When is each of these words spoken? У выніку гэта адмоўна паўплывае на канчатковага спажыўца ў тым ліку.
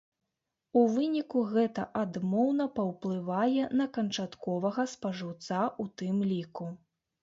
У 0.79 0.81
выніку 0.95 1.43
гэта 1.51 1.85
адмоўна 2.03 2.67
паўплывае 2.79 3.71
на 3.83 3.91
канчатковага 4.01 4.91
спажыўца 4.97 5.57
ў 5.81 5.83
тым 6.01 6.31
ліку. 6.37 6.65